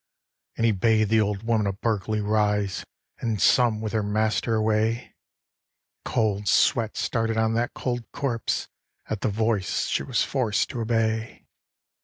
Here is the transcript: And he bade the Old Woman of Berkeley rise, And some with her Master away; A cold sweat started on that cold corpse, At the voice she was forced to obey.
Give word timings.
And 0.57 0.65
he 0.65 0.71
bade 0.71 1.09
the 1.09 1.21
Old 1.21 1.43
Woman 1.43 1.67
of 1.67 1.79
Berkeley 1.79 2.21
rise, 2.21 2.83
And 3.19 3.39
some 3.39 3.81
with 3.81 3.93
her 3.93 4.01
Master 4.01 4.55
away; 4.55 5.13
A 6.05 6.09
cold 6.09 6.47
sweat 6.47 6.97
started 6.97 7.37
on 7.37 7.53
that 7.53 7.75
cold 7.75 8.05
corpse, 8.11 8.67
At 9.11 9.21
the 9.21 9.29
voice 9.29 9.85
she 9.89 10.01
was 10.01 10.23
forced 10.23 10.71
to 10.71 10.81
obey. 10.81 11.45